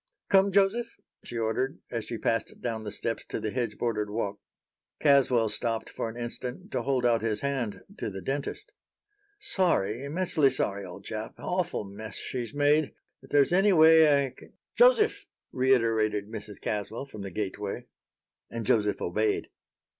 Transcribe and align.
"Come, 0.29 0.51
Joseph," 0.51 0.97
she 1.23 1.37
ordered, 1.37 1.77
as 1.91 2.05
she 2.05 2.17
passed 2.17 2.59
down 2.59 2.83
the 2.83 2.91
steps 2.91 3.23
to 3.25 3.39
the 3.39 3.51
hedge 3.51 3.77
bordered 3.77 4.09
walk. 4.09 4.39
Caswell 4.99 5.47
stopped 5.47 5.91
for 5.91 6.09
an 6.09 6.17
instant 6.17 6.71
to 6.71 6.81
hold 6.81 7.05
out 7.05 7.21
his 7.21 7.41
hand 7.41 7.83
to 7.99 8.09
the 8.09 8.19
dentist. 8.19 8.71
"Sorry, 9.37 10.03
immensely 10.03 10.49
sorry, 10.49 10.83
old 10.83 11.05
chap. 11.05 11.35
Awful 11.37 11.83
mess 11.83 12.15
she's 12.15 12.51
made. 12.51 12.95
If 13.21 13.29
there's 13.29 13.53
any 13.53 13.73
way 13.73 14.25
I 14.25 14.31
can" 14.31 14.53
"Joseph!" 14.75 15.27
reiterated 15.51 16.27
Mrs. 16.27 16.59
Caswell 16.59 17.05
from 17.05 17.21
the 17.21 17.29
gateway. 17.29 17.85
And 18.49 18.65
Joseph 18.65 19.03
obeyed. 19.03 19.49